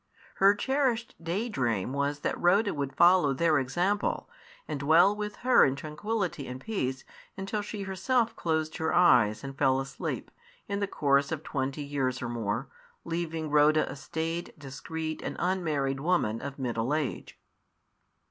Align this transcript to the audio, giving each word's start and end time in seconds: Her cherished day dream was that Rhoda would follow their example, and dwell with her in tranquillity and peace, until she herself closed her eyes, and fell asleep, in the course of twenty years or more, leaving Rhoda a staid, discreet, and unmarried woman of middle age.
Her 0.37 0.55
cherished 0.55 1.13
day 1.23 1.47
dream 1.47 1.93
was 1.93 2.21
that 2.21 2.39
Rhoda 2.41 2.73
would 2.73 2.95
follow 2.95 3.33
their 3.35 3.59
example, 3.59 4.27
and 4.67 4.79
dwell 4.79 5.15
with 5.15 5.35
her 5.45 5.63
in 5.63 5.75
tranquillity 5.75 6.47
and 6.47 6.59
peace, 6.59 7.03
until 7.37 7.61
she 7.61 7.83
herself 7.83 8.35
closed 8.35 8.77
her 8.77 8.95
eyes, 8.95 9.43
and 9.43 9.55
fell 9.55 9.79
asleep, 9.79 10.31
in 10.67 10.79
the 10.79 10.87
course 10.87 11.31
of 11.31 11.43
twenty 11.43 11.83
years 11.83 12.19
or 12.19 12.29
more, 12.29 12.67
leaving 13.05 13.51
Rhoda 13.51 13.87
a 13.91 13.95
staid, 13.95 14.53
discreet, 14.57 15.21
and 15.21 15.35
unmarried 15.37 15.99
woman 15.99 16.41
of 16.41 16.57
middle 16.57 16.95
age. 16.95 17.39